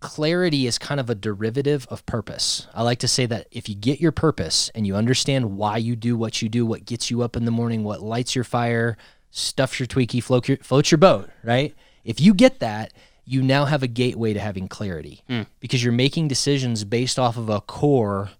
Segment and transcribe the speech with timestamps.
[0.00, 2.66] clarity is kind of a derivative of purpose.
[2.74, 5.94] I like to say that if you get your purpose and you understand why you
[5.94, 8.96] do what you do, what gets you up in the morning, what lights your fire,
[9.30, 11.74] stuffs your tweaky, float your, floats your boat, right?
[12.04, 12.92] If you get that,
[13.24, 15.42] you now have a gateway to having clarity hmm.
[15.60, 18.30] because you're making decisions based off of a core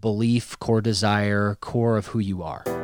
[0.00, 2.81] belief, core desire, core of who you are.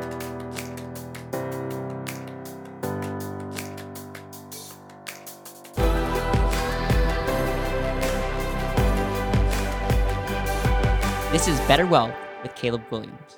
[11.31, 13.37] This is Better Wealth with Caleb Guilliams.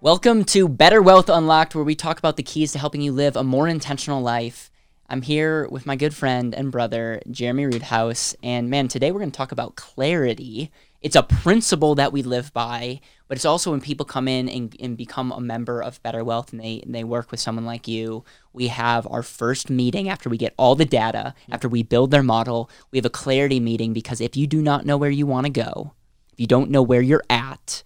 [0.00, 3.36] Welcome to Better Wealth Unlocked, where we talk about the keys to helping you live
[3.36, 4.70] a more intentional life.
[5.10, 8.34] I'm here with my good friend and brother, Jeremy Roothouse.
[8.42, 10.70] And man, today we're going to talk about clarity.
[11.02, 14.74] It's a principle that we live by, but it's also when people come in and,
[14.80, 17.86] and become a member of Better Wealth and they, and they work with someone like
[17.86, 18.24] you.
[18.54, 21.52] We have our first meeting after we get all the data, mm-hmm.
[21.52, 22.70] after we build their model.
[22.90, 25.52] We have a clarity meeting because if you do not know where you want to
[25.52, 25.92] go,
[26.36, 27.82] if you don't know where you're at,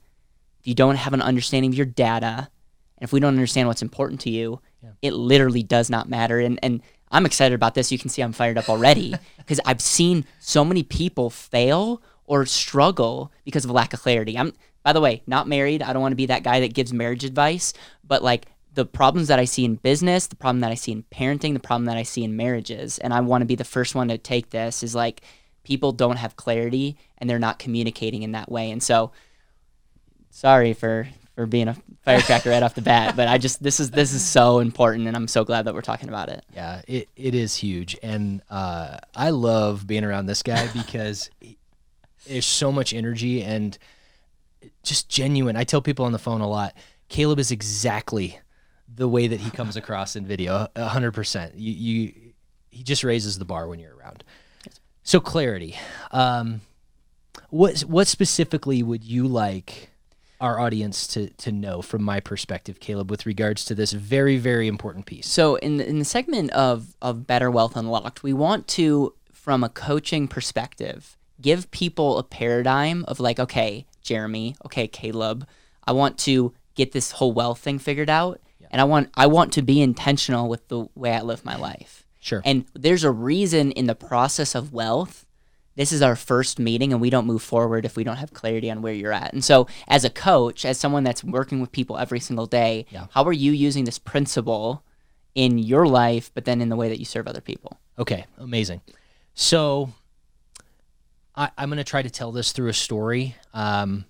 [0.58, 2.48] if you don't have an understanding of your data,
[2.98, 4.60] and if we don't understand what's important to you,
[5.02, 6.40] it literally does not matter.
[6.40, 7.92] And and I'm excited about this.
[7.92, 12.44] You can see I'm fired up already because I've seen so many people fail or
[12.44, 14.36] struggle because of a lack of clarity.
[14.36, 15.80] I'm by the way, not married.
[15.80, 19.28] I don't want to be that guy that gives marriage advice, but like the problems
[19.28, 21.96] that I see in business, the problem that I see in parenting, the problem that
[21.96, 24.82] I see in marriages, and I want to be the first one to take this
[24.82, 25.22] is like
[25.64, 28.70] people don't have clarity and they're not communicating in that way.
[28.70, 29.12] And so
[30.30, 33.91] sorry for for being a firecracker right off the bat, but I just this is
[33.91, 36.44] this is so important and I'm so glad that we're talking about it.
[36.55, 37.97] Yeah, it, it is huge.
[38.03, 41.56] And uh, I love being around this guy because he-
[42.27, 43.78] there's so much energy and
[44.83, 45.56] just genuine.
[45.56, 46.75] I tell people on the phone a lot
[47.11, 48.38] Caleb is exactly
[48.92, 51.53] the way that he comes across in video, a 100%.
[51.56, 52.12] You, you,
[52.70, 54.25] he just raises the bar when you're around.
[55.02, 55.76] So, clarity.
[56.10, 56.60] Um,
[57.50, 59.90] what, what specifically would you like
[60.40, 64.66] our audience to, to know from my perspective, Caleb, with regards to this very, very
[64.66, 65.28] important piece?
[65.28, 69.62] So in the, in the segment of of Better Wealth Unlocked, we want to from
[69.62, 75.46] a coaching perspective give people a paradigm of like okay, Jeremy, okay, Caleb,
[75.84, 79.52] I want to get this whole wealth thing figured out and I want I want
[79.54, 82.06] to be intentional with the way I live my life.
[82.20, 82.42] Sure.
[82.44, 85.26] And there's a reason in the process of wealth.
[85.76, 88.70] This is our first meeting, and we don't move forward if we don't have clarity
[88.70, 89.32] on where you're at.
[89.32, 93.06] And so, as a coach, as someone that's working with people every single day, Yeah.
[93.12, 94.82] how are you using this principle
[95.34, 97.78] in your life, but then in the way that you serve other people?
[97.98, 98.82] Okay, amazing.
[99.32, 99.92] So
[101.34, 104.04] I, I'm going to try to tell this through a story um,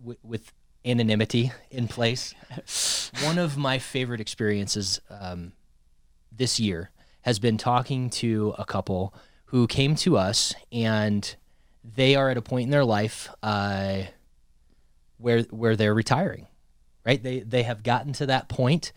[0.00, 0.52] w- with
[0.84, 2.34] anonymity in place.
[3.24, 5.52] One of my favorite experiences um,
[6.32, 6.90] this year
[7.28, 9.14] has been talking to a couple
[9.46, 11.36] who came to us and
[11.84, 14.02] they are at a point in their life uh,
[15.18, 16.46] where where they're retiring
[17.04, 17.22] right?
[17.22, 18.92] They they have gotten to that point.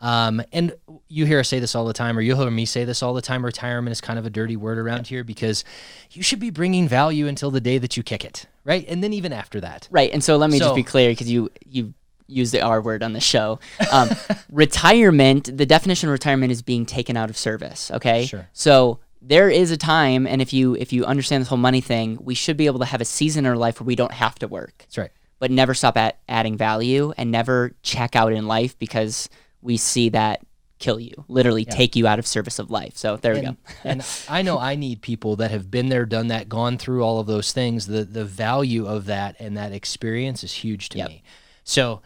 [0.00, 0.74] Um, and
[1.08, 3.12] you hear us say this all the time, or you'll hear me say this all
[3.14, 3.44] the time.
[3.44, 5.64] Retirement is kind of a dirty word around here because
[6.12, 8.84] you should be bringing value until the day that you kick it, right?
[8.86, 9.88] And then even after that.
[9.90, 10.10] Right.
[10.12, 11.94] And so let me So- just be clear because you you
[12.28, 13.58] use the R word on the show.
[13.92, 14.10] Um,
[14.70, 15.56] retirement.
[15.56, 17.90] The definition of retirement is being taken out of service.
[17.90, 18.26] Okay.
[18.26, 18.48] Sure.
[18.52, 22.18] So there is a time, and if you if you understand this whole money thing,
[22.20, 24.36] we should be able to have a season in our life where we don't have
[24.40, 24.74] to work.
[24.78, 25.10] That's right.
[25.38, 29.28] but never stop at adding value and never check out in life because
[29.62, 30.40] we see that
[30.78, 32.96] kill you, literally take you out of service of life.
[32.96, 33.56] So there we go.
[33.82, 37.18] and I know I need people that have been there, done that, gone through all
[37.18, 37.86] of those things.
[37.86, 41.08] The the value of that and that experience is huge to Yep.
[41.08, 41.22] me.
[41.64, 42.00] So,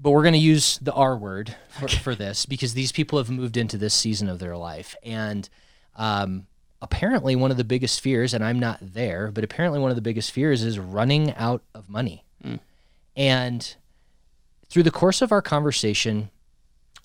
[0.00, 3.30] but we're going to use the R word for, for this because these people have
[3.30, 5.48] moved into this season of their life, and
[5.96, 6.46] um,
[6.80, 10.02] apparently one of the biggest fears, and I'm not there, but apparently one of the
[10.02, 12.24] biggest fears is running out of money.
[13.16, 13.74] And
[14.68, 16.30] through the course of our conversation,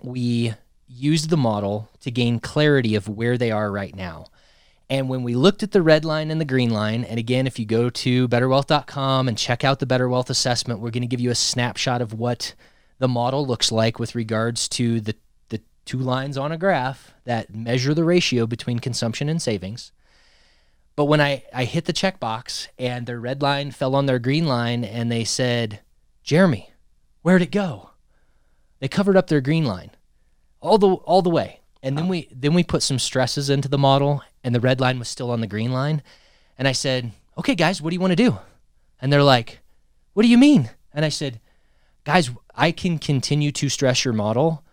[0.04, 0.54] we
[0.88, 4.28] used the model to gain clarity of where they are right now.
[4.90, 7.58] And when we looked at the red line and the green line, and again, if
[7.58, 11.22] you go to betterwealth.com and check out the Better Wealth Assessment, we're going to give
[11.22, 12.54] you a snapshot of what
[13.04, 15.14] the model looks like with regards to the,
[15.50, 19.92] the two lines on a graph that measure the ratio between consumption and savings.
[20.96, 24.48] But when I, I hit the checkbox and their red line fell on their green
[24.48, 25.82] line and they said,
[26.24, 26.72] Jeremy,
[27.24, 27.90] where'd it go?
[28.80, 29.92] They covered up their green line
[30.62, 31.60] all the all the way.
[31.84, 34.98] And then we then we put some stresses into the model and the red line
[34.98, 36.02] was still on the green line.
[36.58, 38.38] And I said, "Okay guys, what do you want to do?"
[39.02, 39.60] And they're like,
[40.14, 41.42] "What do you mean?" And I said,
[42.06, 44.64] "Guys, I can continue to stress your model.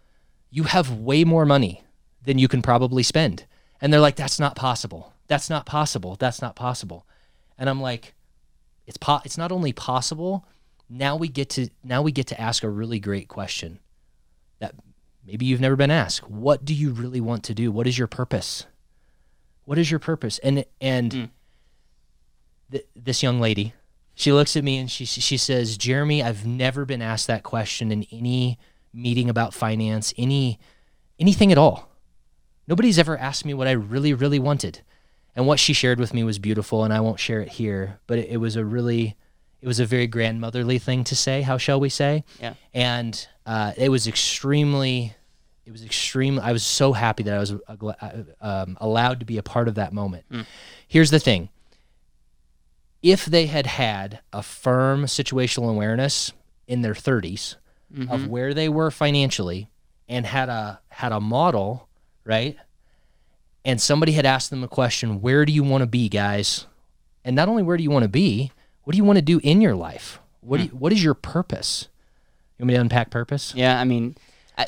[0.50, 1.82] You have way more money
[2.23, 3.47] than you can probably spend."
[3.81, 5.12] And they're like, "That's not possible.
[5.27, 6.17] That's not possible.
[6.17, 7.06] That's not possible."
[7.56, 8.15] And I'm like,
[8.87, 10.44] it's po- it's not only possible,
[10.88, 13.79] now we get to now we get to ask a really great question
[14.59, 14.75] that
[15.25, 16.29] maybe you've never been asked.
[16.29, 17.71] What do you really want to do?
[17.71, 18.67] What is your purpose?
[19.65, 20.38] What is your purpose?
[20.41, 21.31] And and Mm.
[22.73, 23.75] th- this young lady,
[24.20, 27.90] she looks at me and she she says, "Jeremy, I've never been asked that question
[27.90, 28.58] in any
[28.93, 30.58] meeting about finance, any
[31.19, 31.88] anything at all.
[32.69, 34.82] Nobody's ever asked me what I really really wanted."
[35.37, 38.19] And what she shared with me was beautiful, and I won't share it here, but
[38.19, 39.17] it, it was a really
[39.62, 41.43] it was a very grandmotherly thing to say.
[41.43, 42.25] How shall we say?
[42.40, 42.55] Yeah.
[42.75, 45.14] And uh, it was extremely,
[45.67, 46.38] it was extreme.
[46.38, 49.69] I was so happy that I was uh, uh, um, allowed to be a part
[49.69, 50.25] of that moment.
[50.88, 51.49] Here's the thing:
[53.02, 56.32] if they had had a firm situational awareness
[56.67, 57.56] in their 30s
[57.93, 58.26] of mm-hmm.
[58.26, 59.69] where they were financially,
[60.08, 61.88] and had a had a model,
[62.25, 62.56] right?
[63.64, 66.67] And somebody had asked them a question, "Where do you want to be, guys?"
[67.25, 68.52] And not only where do you want to be,
[68.85, 70.20] what do you want to do in your life?
[70.41, 70.79] What do you, hmm.
[70.79, 71.88] what is your purpose?
[72.58, 73.55] You want me to unpack purpose?
[73.55, 74.17] Yeah, I mean,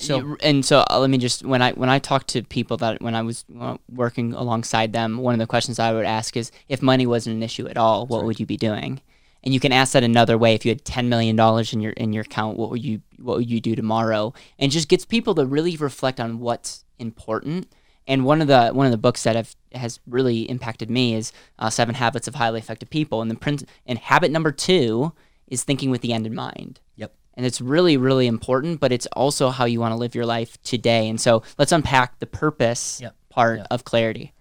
[0.00, 3.00] So- and so uh, let me just when I when I talk to people that
[3.02, 6.50] when I was uh, working alongside them, one of the questions I would ask is
[6.68, 9.00] if money wasn't an issue at all, what would you be doing?
[9.44, 10.54] And you can ask that another way.
[10.54, 13.38] If you had ten million dollars in your in your account, what would you what
[13.38, 14.32] would you do tomorrow?
[14.58, 17.66] And just gets people to really reflect on what's important.
[18.06, 21.32] And one of the one of the books that have has really impacted me is
[21.58, 23.20] uh, Seven Habits of Highly Effective People.
[23.22, 25.12] And the prin- and habit number two
[25.48, 27.12] is thinking with the end in mind Yep.
[27.34, 30.60] And it's really really important but it's also how you want to live your life
[30.62, 33.14] today and so let's unpack the purpose Yep.
[33.30, 33.66] part Yep.
[33.70, 34.32] of clarity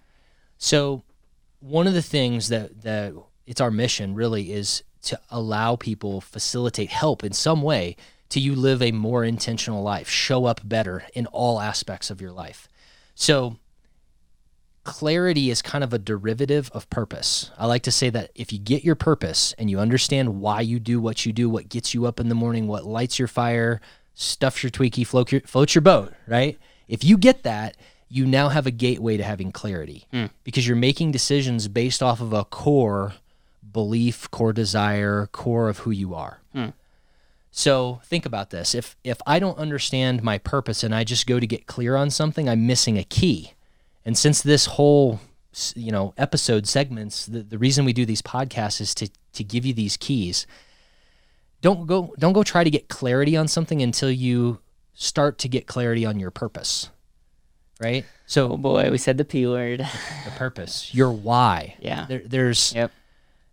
[0.58, 1.02] So,
[1.60, 3.14] one of the things that that
[3.46, 7.96] it's our mission really is to allow people facilitate help in some way
[8.28, 12.30] to you live a more intentional life, show up better in all aspects of your
[12.32, 12.66] life.
[13.14, 13.56] So,
[14.84, 17.50] clarity is kind of a derivative of purpose.
[17.56, 20.80] I like to say that if you get your purpose and you understand why you
[20.80, 23.80] do what you do, what gets you up in the morning, what lights your fire,
[24.14, 26.58] stuffs your tweaky, float your, floats your boat, right?
[26.88, 27.76] If you get that,
[28.08, 30.26] you now have a gateway to having clarity hmm.
[30.44, 33.14] because you're making decisions based off of a core
[33.72, 36.40] belief, core desire, core of who you are.
[36.52, 36.70] Hmm.
[37.50, 38.74] So think about this.
[38.74, 42.10] If if I don't understand my purpose and I just go to get clear on
[42.10, 43.52] something, I'm missing a key.
[44.04, 45.20] And since this whole
[45.74, 49.64] you know episode segments, the, the reason we do these podcasts is to to give
[49.64, 50.46] you these keys.
[51.60, 54.60] Don't go don't go try to get clarity on something until you
[54.94, 56.90] start to get clarity on your purpose.
[57.80, 58.04] Right?
[58.04, 61.76] oh So boy we said the p word the purpose, your why.
[61.80, 62.06] Yeah.
[62.08, 62.92] There, there's yep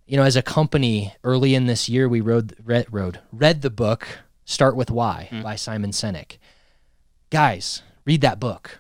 [0.10, 3.70] you know, as a company, early in this year, we rode, read, rode, read the
[3.70, 4.08] book
[4.44, 5.44] "Start with Why" mm.
[5.44, 6.40] by Simon Sinek.
[7.30, 8.80] Guys, read that book.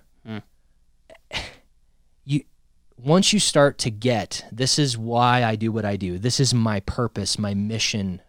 [3.03, 6.17] Once you start to get, this is why I do what I do.
[6.17, 8.21] This is my purpose, my mission.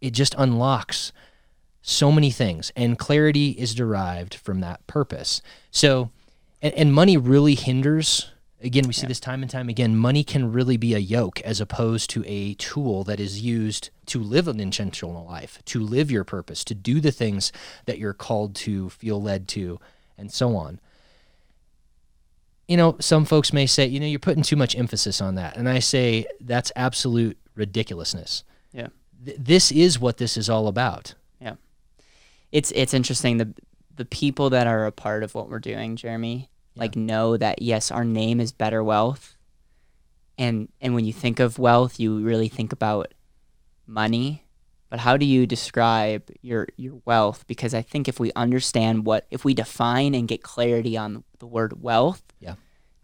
[0.00, 1.12] It just unlocks
[1.82, 5.42] so many things, and clarity is derived from that purpose.
[5.70, 6.10] So,
[6.62, 8.30] and, and money really hinders
[8.60, 11.60] again we see this time and time again money can really be a yoke as
[11.60, 16.24] opposed to a tool that is used to live an intentional life to live your
[16.24, 17.52] purpose to do the things
[17.86, 19.78] that you're called to feel led to
[20.16, 20.80] and so on
[22.68, 25.56] you know some folks may say you know you're putting too much emphasis on that.
[25.56, 28.44] And i say that's absolute ridiculousness.
[28.72, 28.88] Yeah.
[29.24, 31.14] Th- this is what this is all about.
[31.40, 31.54] Yeah.
[32.52, 33.38] It's it's interesting.
[33.38, 33.54] The
[33.96, 37.90] the people that are a part of what we're doing jeremy like know that yes
[37.90, 39.36] our name is better wealth.
[40.36, 43.14] And and when you think of wealth you really think about
[43.86, 44.44] money
[44.90, 47.44] but how do you describe your your wealth?
[47.46, 51.46] Because i think if we understand what if we define and get clarity on the
[51.46, 52.54] word wealth Yeah.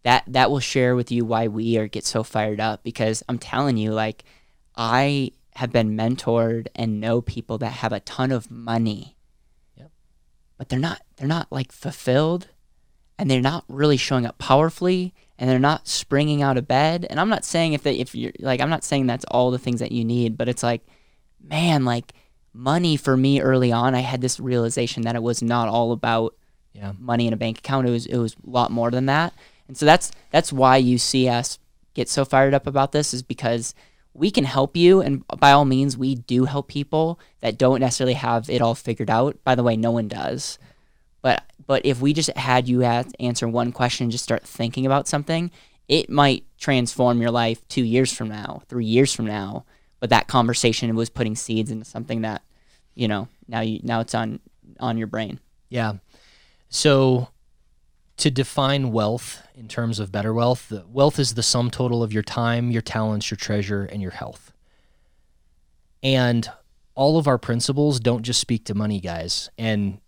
[0.03, 2.83] that that will share with you why we are get so fired up.
[2.85, 4.25] Because i'm telling you like
[4.77, 9.17] i have been mentored and know people that have a ton of money.
[9.77, 9.91] Yep.
[10.59, 12.49] but they're not they're not like fulfilled.
[13.17, 15.15] And they're not really showing up powerfully.
[15.39, 17.07] And they're not springing out of bed.
[17.09, 19.59] And i'm not saying if they if you're like i'm not saying that's all the
[19.59, 20.37] things that you need.
[20.37, 20.83] But it's like
[21.49, 22.13] man like
[22.53, 26.35] money for me early on i had this realization that it was not all about
[26.75, 26.93] yeah.
[26.99, 27.89] money in a bank account.
[27.89, 29.33] It was it was a lot more than that.
[29.69, 31.59] And so that's that's why you see us
[31.95, 33.75] get so fired up about this is because
[34.13, 38.15] we can help you and by all means we do help people that don't necessarily
[38.15, 39.43] have it all figured out.
[39.45, 40.59] By the way no one does.
[41.23, 44.85] But but if we just had you ask, answer one question and just start thinking
[44.85, 45.51] about something
[45.87, 49.65] it might transform your life two years from now three years from now
[50.05, 52.43] but that conversation was putting seeds into something that
[52.95, 54.39] you know now you now it's on
[54.79, 55.95] on your brain Yeah.
[56.69, 57.29] So
[58.19, 62.23] to define wealth in terms of better wealth, wealth is the sum total of your
[62.23, 64.53] time, your talents, your treasure, and your health.
[66.03, 66.51] And
[66.95, 69.49] all of our principles don't just speak to money, guys.
[69.57, 70.01] And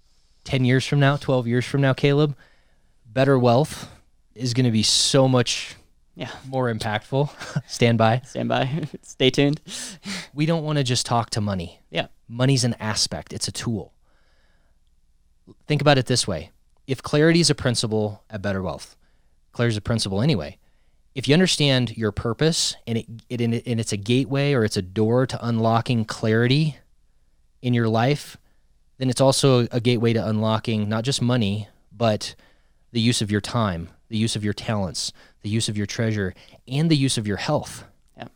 [0.44, 2.36] 10 years from now, 12 years from now, Caleb,
[3.06, 3.88] better wealth
[4.34, 5.74] is going to be so much
[6.16, 6.30] yeah.
[6.48, 7.30] more impactful.
[7.68, 8.22] Stand by.
[8.24, 8.88] Stand by.
[9.02, 9.60] Stay tuned.
[10.34, 11.80] we don't want to just talk to money.
[11.90, 12.08] Yeah.
[12.28, 13.92] Money's an aspect, it's a tool.
[15.68, 16.50] Think about it this way
[16.86, 18.96] if clarity is a principle at Better Wealth,
[19.52, 20.58] clarity is a principle anyway.
[21.14, 24.82] If you understand your purpose and it, it and it's a gateway or it's a
[24.82, 26.76] door to unlocking clarity
[27.62, 28.36] in your life,
[28.98, 32.34] then it's also a gateway to unlocking not just money, but
[32.96, 35.12] the use of your time, the use of your talents,
[35.42, 36.32] the use of your treasure,
[36.66, 37.84] and the use of your health.
[38.16, 38.28] Yeah.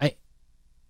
[0.00, 0.14] I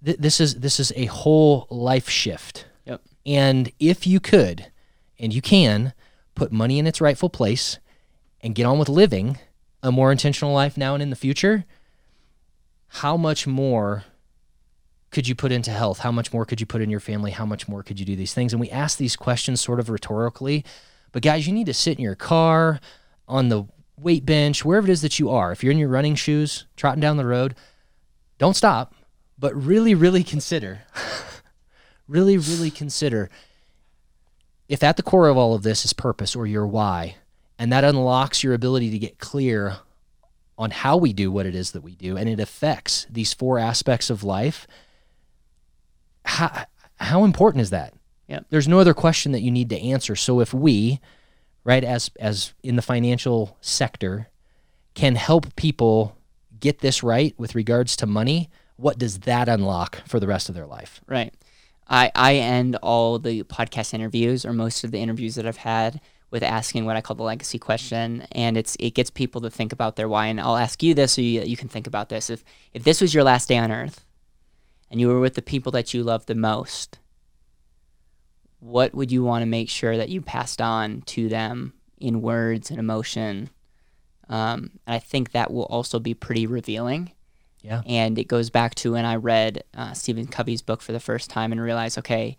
[0.04, 2.66] th- this is this is a whole life shift.
[2.84, 3.02] Yep.
[3.26, 4.70] And if you could,
[5.18, 5.94] and you can,
[6.36, 7.80] put money in its rightful place
[8.40, 9.38] and get on with living
[9.82, 11.64] a more intentional life now and in the future,
[12.86, 14.04] how much more
[15.10, 15.98] could you put into health?
[15.98, 17.32] How much more could you put in your family?
[17.32, 18.52] How much more could you do these things?
[18.52, 20.64] And we ask these questions sort of rhetorically,
[21.12, 22.80] but guys, you need to sit in your car,
[23.26, 23.64] on the
[23.98, 25.52] weight bench, wherever it is that you are.
[25.52, 27.54] If you're in your running shoes, trotting down the road,
[28.38, 28.94] don't stop,
[29.38, 30.82] but really, really consider,
[32.08, 33.28] really, really consider
[34.68, 37.16] if at the core of all of this is purpose or your why,
[37.58, 39.78] and that unlocks your ability to get clear
[40.58, 43.58] on how we do what it is that we do, and it affects these four
[43.58, 44.66] aspects of life,
[46.24, 46.64] how,
[46.96, 47.94] how important is that?
[48.28, 48.46] Yep.
[48.50, 50.14] There's no other question that you need to answer.
[50.14, 51.00] So if we,
[51.64, 54.28] right, as as in the financial sector,
[54.94, 56.16] can help people
[56.60, 60.54] get this right with regards to money, what does that unlock for the rest of
[60.54, 61.00] their life?
[61.06, 61.32] Right.
[61.88, 66.00] I, I end all the podcast interviews or most of the interviews that I've had
[66.30, 69.72] with asking what I call the legacy question, and it's it gets people to think
[69.72, 70.26] about their why.
[70.26, 72.28] And I'll ask you this, so you, you can think about this.
[72.28, 72.44] If
[72.74, 74.04] if this was your last day on Earth,
[74.90, 76.97] and you were with the people that you love the most,
[78.60, 82.70] what would you want to make sure that you passed on to them in words
[82.70, 83.50] and emotion?
[84.28, 87.12] Um, and I think that will also be pretty revealing
[87.62, 87.82] yeah.
[87.86, 91.30] And it goes back to when I read uh, Stephen Covey's book for the first
[91.30, 92.36] time and realized, okay,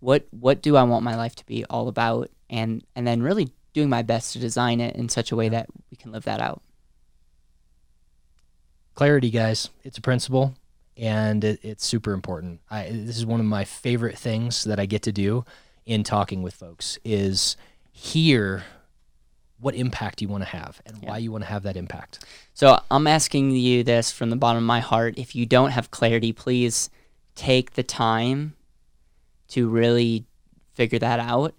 [0.00, 2.30] what what do I want my life to be all about?
[2.48, 5.66] And and then really doing my best to design it in such a way that
[5.90, 6.62] we can live that out.
[8.94, 10.54] Clarity, guys, it's a principle,
[10.96, 12.60] and it, it's super important.
[12.70, 15.44] I, this is one of my favorite things that I get to do
[15.86, 17.56] in talking with folks is
[17.90, 18.64] hear
[19.58, 21.10] what impact you want to have and yeah.
[21.10, 22.24] why you want to have that impact.
[22.52, 25.14] So I'm asking you this from the bottom of my heart.
[25.16, 26.90] If you don't have clarity, please
[27.34, 28.54] take the time
[29.48, 30.24] to really
[30.74, 31.54] figure that out.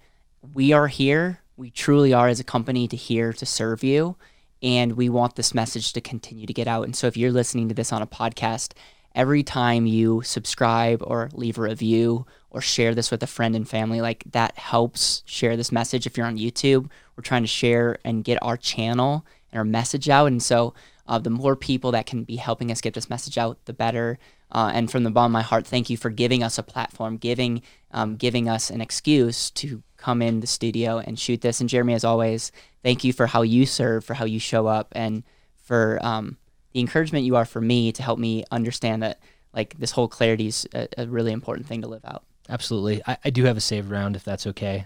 [0.54, 1.40] We are here.
[1.56, 4.18] We truly are as a company to here to serve you.
[4.62, 6.84] And we want this message to continue to get out.
[6.84, 8.74] And so if you're listening to this on a podcast,
[9.16, 13.68] every time you subscribe or leave a review or share this with a friend and
[13.68, 16.06] family, like that helps share this message.
[16.06, 20.10] If you're on YouTube, we're trying to share and get our channel and our message
[20.10, 20.28] out.
[20.28, 20.74] And so
[21.08, 24.18] uh, the more people that can be helping us get this message out, the better.
[24.52, 27.18] Uh, and from the bottom of my heart, thank you for giving us a platform,
[27.18, 31.60] giving um, giving us an excuse to come in the studio and shoot this.
[31.60, 32.52] And Jeremy, as always,
[32.82, 35.24] thank you for how you serve, for how you show up, and
[35.64, 36.38] for um,
[36.74, 39.20] the encouragement you are for me to help me understand that
[39.54, 42.24] like this whole clarity is a, a really important thing to live out.
[42.50, 43.02] Absolutely.
[43.08, 44.86] I, I, do have a save round if that's okay.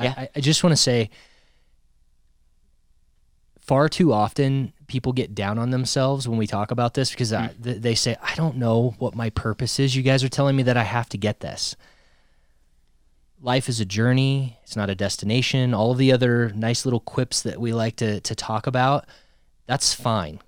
[0.00, 0.14] Yeah.
[0.16, 1.10] I, I just want to say
[3.60, 7.38] far too often people get down on themselves when we talk about this because mm.
[7.38, 9.94] I, th- they say, I don't know what my purpose is.
[9.94, 11.76] You guys are telling me that I have to get this.
[13.40, 15.72] Life is a journey, it's not a destination.
[15.72, 19.06] All of the other nice little quips that we like to, to talk about,
[19.66, 20.40] that's fine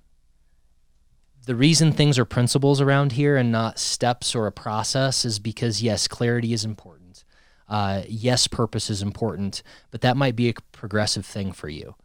[1.45, 5.81] the reason things are principles around here and not steps or a process is because
[5.81, 7.23] yes, clarity is important.
[7.67, 11.95] Uh, yes, purpose is important, but that might be a progressive thing for you.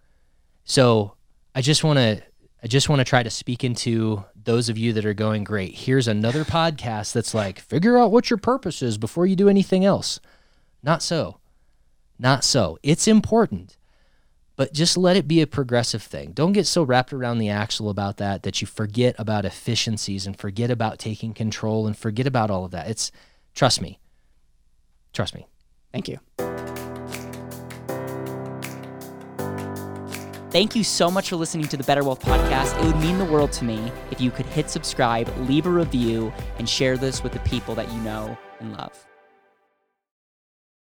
[0.65, 1.15] So
[1.55, 2.23] I just want to
[2.63, 5.75] I just want to try to speak into those of you that are going great.
[5.75, 9.85] Here's another podcast that's like figure out what your purpose is before you do anything
[9.85, 10.21] else.
[10.83, 11.39] Not so.
[12.19, 12.79] Not so.
[12.83, 13.77] It's important
[14.57, 16.33] but just let it be a progressive thing.
[16.33, 20.37] Don't get so wrapped around the axle about that that you forget about efficiencies and
[20.39, 22.89] forget about taking control and forget about all of that.
[22.89, 23.13] It's
[23.55, 23.99] trust me.
[25.13, 25.47] Trust me.
[25.93, 26.19] Thank you.
[30.51, 32.81] Thank you so much for listening to the Better Wealth Podcast.
[32.81, 36.33] It would mean the world to me if you could hit subscribe, leave a review,
[36.59, 39.07] and share this with the people that you know and love.